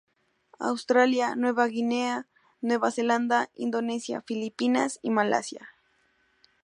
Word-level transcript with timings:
Australia, 0.57 1.35
Nueva 1.35 1.67
Guinea, 1.67 2.27
Nueva 2.59 2.89
Zelanda, 2.89 3.51
Indonesia, 3.53 4.23
Filipinas 4.25 4.97
y 5.03 5.11
Malasia. 5.11 5.69